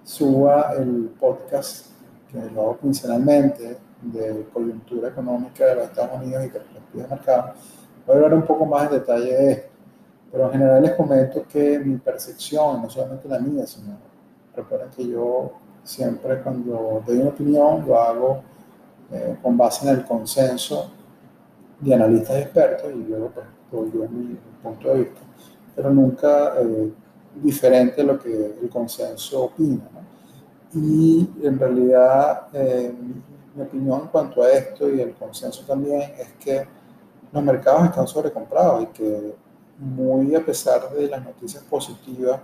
suba 0.04 0.74
el 0.78 1.14
podcast, 1.20 1.88
que 2.32 2.40
lo 2.52 2.62
hago 2.62 2.80
quincenalmente, 2.80 3.78
de 4.02 4.48
coyuntura 4.54 5.10
económica 5.10 5.66
de 5.66 5.76
los 5.76 5.86
Estados 5.86 6.22
Unidos 6.22 6.46
y 6.46 6.50
perspectivas 6.50 7.10
de 7.10 7.16
mercado. 7.16 7.54
Voy 8.06 8.16
a 8.16 8.20
hablar 8.20 8.34
un 8.36 8.46
poco 8.46 8.66
más 8.66 8.86
en 8.86 9.00
detalle 9.00 9.34
de 9.34 9.52
esto, 9.52 9.70
pero 10.32 10.46
en 10.46 10.52
general 10.52 10.82
les 10.84 10.94
comento 10.94 11.46
que 11.48 11.80
mi 11.80 11.98
percepción, 11.98 12.82
no 12.82 12.90
solamente 12.90 13.28
la 13.28 13.40
mía, 13.40 13.66
sino 13.66 13.98
recuerden 14.56 14.90
que 14.92 15.08
yo 15.08 15.52
siempre 15.88 16.42
cuando 16.42 17.02
doy 17.08 17.20
una 17.20 17.30
opinión 17.30 17.86
lo 17.88 17.98
hago 17.98 18.42
eh, 19.10 19.38
con 19.42 19.56
base 19.56 19.88
en 19.88 19.96
el 19.96 20.06
consenso 20.06 20.92
de 21.80 21.94
analistas 21.94 22.38
y 22.38 22.42
expertos 22.42 22.92
y 22.94 23.10
luego 23.10 23.32
pues 23.34 23.46
doy 23.72 23.92
yo 23.94 24.10
mi, 24.10 24.38
punto 24.62 24.90
de 24.90 25.00
vista, 25.00 25.22
pero 25.76 25.90
nunca 25.92 26.56
eh, 26.60 26.92
diferente 27.36 28.02
a 28.02 28.04
lo 28.04 28.20
que 28.20 28.58
el 28.62 28.70
consenso 28.70 29.46
opina. 29.46 29.84
Y 30.74 31.30
en 31.42 31.58
realidad 31.58 32.48
eh, 32.52 32.94
mi 33.56 33.62
opinión 33.62 34.02
en 34.02 34.08
cuanto 34.08 34.44
a 34.44 34.52
esto 34.52 34.90
y 34.90 35.00
el 35.00 35.14
consenso 35.14 35.64
también 35.66 36.02
es 36.20 36.34
que 36.34 36.68
los 37.32 37.44
mercados 37.44 37.86
están 37.86 38.08
sobrecomprados 38.08 38.84
y 38.84 38.86
que 38.88 39.36
muy 39.78 40.36
a 40.36 40.44
pesar 40.44 40.90
de 40.90 41.08
las 41.08 41.24
noticias 41.24 41.64
positivas, 41.64 42.42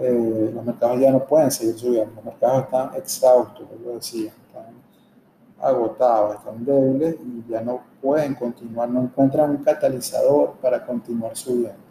eh, 0.00 0.50
los 0.54 0.64
mercados 0.64 1.00
ya 1.00 1.10
no 1.10 1.24
pueden 1.24 1.50
seguir 1.50 1.76
subiendo. 1.78 2.14
Los 2.16 2.24
mercados 2.24 2.64
están 2.64 2.94
exhaustos, 2.94 3.66
lo 3.84 3.94
decía, 3.94 4.32
están 4.46 4.74
agotados, 5.60 6.36
están 6.36 6.64
débiles 6.64 7.16
y 7.16 7.50
ya 7.50 7.60
no 7.60 7.80
pueden 8.00 8.34
continuar, 8.34 8.88
no 8.88 9.02
encuentran 9.02 9.50
un 9.50 9.56
catalizador 9.58 10.54
para 10.62 10.84
continuar 10.84 11.36
subiendo. 11.36 11.88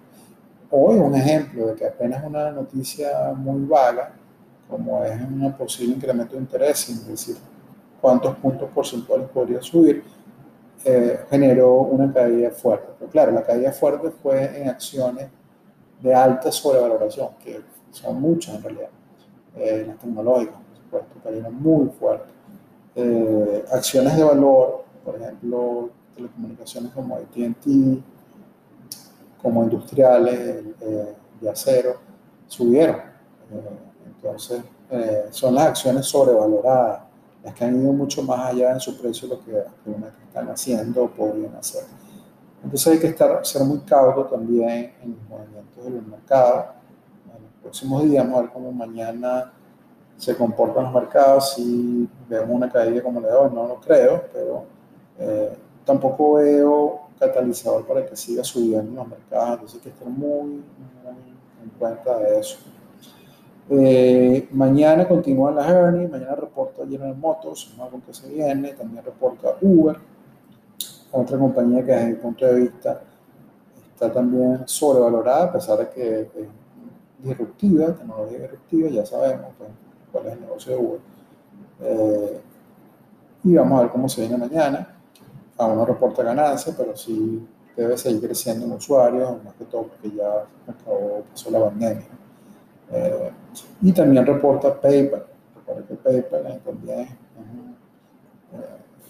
Hoy 0.71 0.97
un 0.97 1.15
ejemplo 1.15 1.67
de 1.67 1.75
que 1.75 1.85
apenas 1.85 2.23
una 2.23 2.51
noticia 2.51 3.33
muy 3.35 3.65
vaga, 3.65 4.11
como 4.69 5.03
es 5.03 5.21
un 5.21 5.53
posible 5.53 5.95
incremento 5.95 6.35
de 6.35 6.41
interés, 6.41 6.89
es 6.89 7.07
decir, 7.07 7.37
cuántos 8.01 8.35
puntos 8.37 8.69
porcentuales 8.71 9.29
podría 9.29 9.61
subir, 9.61 10.03
eh, 10.83 11.19
generó 11.29 11.81
una 11.81 12.13
caída 12.13 12.51
fuerte. 12.51 12.87
Pero 12.99 13.11
claro, 13.11 13.31
la 13.31 13.43
caída 13.43 13.71
fuerte 13.71 14.11
fue 14.11 14.61
en 14.61 14.69
acciones 14.69 15.27
de 16.01 16.13
alta 16.13 16.51
sobrevaloración, 16.51 17.29
que 17.43 17.61
son 17.91 18.21
muchas 18.21 18.55
en 18.55 18.63
realidad. 18.63 18.89
Eh, 19.55 19.85
las 19.87 19.97
tecnológicas, 19.97 20.55
por 20.55 20.77
supuesto, 20.77 21.15
cayeron 21.23 21.61
muy 21.61 21.89
fuerte. 21.89 22.29
Eh, 22.95 23.65
acciones 23.71 24.15
de 24.15 24.23
valor, 24.23 24.83
por 25.03 25.15
ejemplo, 25.15 25.89
telecomunicaciones 26.15 26.91
como 26.91 27.15
AT&T, 27.15 28.01
como 29.41 29.63
industriales 29.63 30.65
eh, 30.81 31.15
de 31.41 31.49
acero, 31.49 31.97
subieron. 32.47 32.97
entonces, 34.05 34.61
son 35.31 35.55
las 35.55 35.67
acciones 35.67 36.05
sobrevaloradas, 36.05 37.01
las 37.43 37.53
que 37.53 37.65
han 37.65 37.79
ido 37.79 37.93
mucho 37.93 38.23
más 38.23 38.51
allá 38.51 38.71
en 38.71 38.79
su 38.79 38.97
precio 38.97 39.27
de 39.27 39.35
lo 39.35 39.45
que 39.45 39.57
actualmente 39.57 40.17
están 40.27 40.49
haciendo 40.49 41.03
o 41.03 41.09
podrían 41.09 41.55
hacer. 41.55 41.83
Entonces 42.63 42.93
hay 42.93 42.99
que 42.99 43.07
estar, 43.07 43.45
ser 43.45 43.63
muy 43.63 43.79
cauto 43.79 44.25
también 44.25 44.93
en 45.01 45.11
los 45.11 45.29
movimientos. 45.29 45.85
En 45.85 45.95
los 45.95 46.07
próximos 47.67 48.03
días 48.03 48.23
vamos 48.23 48.39
a 48.39 48.41
ver 48.43 48.51
cómo 48.51 48.71
mañana 48.71 49.51
se 50.15 50.37
comportan 50.37 50.85
los 50.85 50.93
mercados. 50.93 51.53
Si 51.53 52.07
vemos 52.29 52.49
una 52.49 52.71
caída 52.71 53.03
como 53.03 53.19
la 53.19 53.27
de 53.27 53.33
hoy, 53.33 53.49
no 53.53 53.67
lo 53.67 53.81
creo, 53.81 54.23
pero 54.31 54.63
eh, 55.19 55.53
tampoco 55.83 56.35
veo 56.35 57.01
catalizador 57.19 57.85
para 57.85 58.05
que 58.05 58.15
siga 58.15 58.41
subiendo 58.41 58.95
los 58.95 59.07
mercados. 59.09 59.51
Entonces 59.51 59.75
hay 59.75 59.81
que 59.81 59.89
estar 59.89 60.07
muy, 60.07 60.43
muy 60.43 60.63
en 61.61 61.69
cuenta 61.77 62.17
de 62.19 62.39
eso. 62.39 62.57
Eh, 63.69 64.47
mañana 64.51 65.05
continúan 65.05 65.55
las 65.55 65.69
earnings, 65.69 66.09
mañana 66.09 66.35
reporta 66.35 66.87
General 66.87 67.17
Motors, 67.17 67.75
algo 67.81 67.99
que 68.05 68.13
se 68.13 68.29
viene, 68.29 68.71
también 68.73 69.03
reporta 69.03 69.57
Uber 69.61 69.99
otra 71.11 71.37
compañía 71.37 71.85
que 71.85 71.91
desde 71.91 72.07
mi 72.07 72.15
punto 72.15 72.45
de 72.45 72.55
vista 72.61 73.01
está 73.93 74.11
también 74.11 74.63
sobrevalorada, 74.65 75.45
a 75.45 75.51
pesar 75.53 75.79
de 75.79 75.89
que 75.89 76.21
es 76.21 76.27
disruptiva, 77.19 77.93
tecnología 77.93 78.39
disruptiva, 78.39 78.89
ya 78.89 79.05
sabemos 79.05 79.47
pues, 79.57 79.69
cuál 80.11 80.27
es 80.27 80.33
el 80.33 80.41
negocio 80.41 80.71
de 80.73 80.77
Uber. 80.79 80.99
Eh, 81.81 82.41
y 83.43 83.55
vamos 83.55 83.79
a 83.79 83.81
ver 83.83 83.91
cómo 83.91 84.09
se 84.09 84.21
viene 84.21 84.37
mañana. 84.37 84.95
Aún 85.57 85.77
no 85.77 85.85
reporta 85.85 86.23
ganancias, 86.23 86.75
pero 86.77 86.95
sí 86.95 87.47
debe 87.75 87.97
seguir 87.97 88.21
creciendo 88.21 88.65
en 88.65 88.73
usuarios, 88.73 89.43
más 89.43 89.53
que 89.55 89.65
todo 89.65 89.83
porque 89.83 90.15
ya 90.15 90.45
acabó, 90.67 91.23
pasó 91.31 91.51
la 91.51 91.65
pandemia. 91.65 92.07
Eh, 92.91 93.31
y 93.81 93.91
también 93.91 94.25
reporta 94.25 94.79
PayPal. 94.79 95.25
Recuerda 95.55 95.87
que 95.87 95.95
PayPal 95.95 96.61
también 96.63 96.99
es 96.99 97.07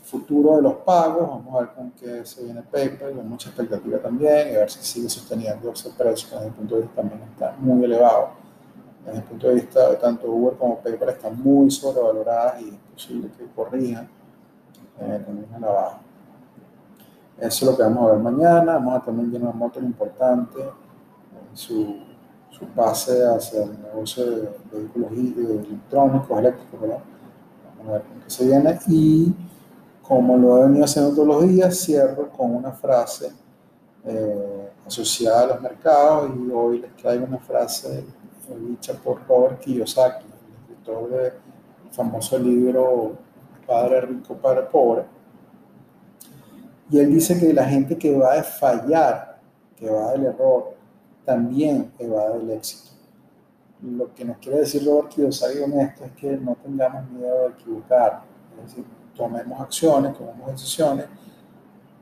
futuro 0.07 0.55
de 0.55 0.61
los 0.61 0.75
pagos, 0.75 1.27
vamos 1.27 1.53
a 1.53 1.59
ver 1.59 1.73
con 1.73 1.91
qué 1.91 2.25
se 2.25 2.43
viene 2.45 2.61
PayPal, 2.63 3.13
con 3.13 3.29
mucha 3.29 3.49
expectativa 3.49 3.99
también, 3.99 4.53
y 4.53 4.55
a 4.55 4.59
ver 4.59 4.71
si 4.71 4.79
sigue 4.81 5.09
sosteniendo 5.09 5.71
ese 5.71 5.89
precio, 5.91 6.29
que 6.29 6.35
desde 6.35 6.47
el 6.47 6.53
punto 6.53 6.75
de 6.75 6.81
vista 6.81 7.01
también 7.01 7.21
está 7.31 7.55
muy 7.59 7.83
elevado. 7.83 8.29
Desde 9.05 9.19
el 9.19 9.23
punto 9.25 9.47
de 9.49 9.55
vista 9.55 9.89
de 9.89 9.95
tanto 9.97 10.31
Uber 10.31 10.55
como 10.55 10.79
PayPal 10.79 11.09
están 11.09 11.41
muy 11.41 11.69
sobrevaloradas 11.69 12.61
y 12.61 12.69
es 12.69 12.75
posible 12.93 13.29
que 13.37 13.45
corrijan 13.55 14.09
eh, 14.99 15.23
también 15.25 15.53
a 15.55 15.59
la 15.59 15.71
baja. 15.71 15.99
Eso 17.37 17.65
es 17.65 17.71
lo 17.71 17.77
que 17.77 17.83
vamos 17.83 18.09
a 18.09 18.13
ver 18.13 18.23
mañana. 18.23 18.73
Vamos 18.73 18.95
a 18.95 19.05
tener 19.05 19.29
General 19.29 19.53
Motors 19.53 19.85
importante 19.85 20.59
en 20.59 21.57
su, 21.57 21.97
su 22.49 22.65
pase 22.67 23.23
hacia 23.25 23.63
el 23.63 23.81
negocio 23.81 24.25
de, 24.25 24.49
vehículos 24.71 25.11
electrónicos, 25.11 26.39
eléctricos, 26.39 26.81
¿verdad? 26.81 26.99
Vamos 27.77 27.89
a 27.89 27.93
ver 27.93 28.01
con 28.01 28.21
qué 28.21 28.29
se 28.29 28.45
viene. 28.45 28.79
Y 28.87 29.35
como 30.07 30.37
lo 30.37 30.57
he 30.57 30.61
venido 30.63 30.85
haciendo 30.85 31.11
todos 31.13 31.27
los 31.27 31.49
días, 31.49 31.77
cierro 31.77 32.29
con 32.29 32.55
una 32.55 32.71
frase 32.71 33.31
eh, 34.05 34.69
asociada 34.85 35.41
a 35.41 35.47
los 35.47 35.61
mercados 35.61 36.31
y 36.33 36.49
hoy 36.49 36.79
les 36.79 36.95
traigo 36.95 37.25
una 37.25 37.39
frase 37.39 38.05
dicha 38.69 38.93
por 38.93 39.27
Robert 39.27 39.59
Kiyosaki, 39.59 40.25
el 40.25 40.61
escritor 40.61 41.09
del 41.09 41.33
famoso 41.91 42.39
libro 42.39 43.17
Padre 43.65 44.01
Rico, 44.01 44.35
Padre 44.35 44.61
Pobre. 44.71 45.03
Y 46.89 46.99
él 46.99 47.13
dice 47.13 47.37
que 47.37 47.51
la 47.51 47.65
gente 47.65 47.97
que 47.97 48.15
va 48.15 48.35
a 48.35 48.43
fallar, 48.43 49.41
que 49.75 49.89
va 49.89 50.13
del 50.13 50.27
error, 50.27 50.75
también 51.25 51.91
va 52.01 52.29
del 52.29 52.49
éxito. 52.51 52.91
Lo 53.81 54.13
que 54.15 54.23
nos 54.23 54.37
quiere 54.37 54.59
decir 54.59 54.85
Robert 54.85 55.09
Kiyosaki 55.09 55.59
con 55.59 55.73
esto 55.73 56.05
es 56.05 56.11
que 56.13 56.37
no 56.37 56.55
tengamos 56.63 57.11
miedo 57.11 57.41
de 57.41 57.47
equivocar. 57.49 58.23
Es 58.63 58.69
decir, 58.69 58.85
tomemos 59.17 59.59
acciones, 59.59 60.17
tomemos 60.17 60.51
decisiones 60.51 61.05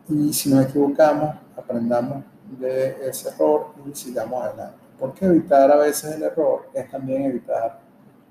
y 0.09 0.33
si 0.33 0.49
nos 0.49 0.65
equivocamos, 0.65 1.35
aprendamos 1.57 2.23
de 2.59 3.09
ese 3.09 3.29
error 3.29 3.67
y 3.85 3.95
sigamos 3.95 4.43
adelante. 4.43 4.77
Porque 4.99 5.25
evitar 5.25 5.71
a 5.71 5.77
veces 5.77 6.15
el 6.15 6.23
error 6.23 6.69
es 6.73 6.89
también 6.89 7.23
evitar 7.23 7.79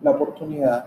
la 0.01 0.13
oportunidad 0.13 0.87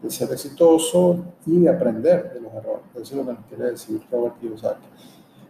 de 0.00 0.10
ser 0.10 0.30
exitoso 0.32 1.24
y 1.44 1.60
de 1.60 1.68
aprender 1.68 2.32
de 2.32 2.40
los 2.40 2.52
errores. 2.54 2.84
Eso 2.94 3.02
es 3.02 3.12
lo 3.12 3.26
que 3.26 3.32
nos 3.32 3.44
quiere 3.46 3.70
decir 3.72 4.00
Robert 4.10 4.38
Kiyosaki. 4.38 4.86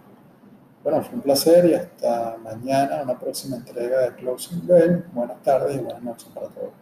Bueno, 0.83 1.03
fue 1.03 1.15
un 1.15 1.21
placer 1.21 1.67
y 1.67 1.75
hasta 1.75 2.39
mañana, 2.43 3.03
una 3.03 3.19
próxima 3.19 3.57
entrega 3.57 4.01
de 4.01 4.15
Closing 4.17 4.67
Bell. 4.67 5.05
Buenas 5.13 5.43
tardes 5.43 5.77
y 5.77 5.79
buenas 5.79 6.03
noches 6.03 6.29
para 6.35 6.49
todos. 6.49 6.80